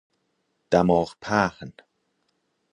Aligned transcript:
دماغ 0.71 1.15
پهن 1.21 1.73